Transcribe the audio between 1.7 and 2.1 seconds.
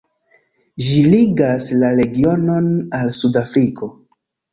la